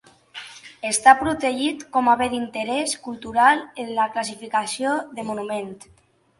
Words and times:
Està 0.91 1.13
protegit 1.19 1.83
com 1.97 2.09
a 2.15 2.15
bé 2.23 2.29
d'interès 2.33 2.97
cultural 3.09 3.63
en 3.87 3.95
la 4.01 4.11
classificació 4.17 4.99
de 5.21 5.31
monument. 5.33 5.73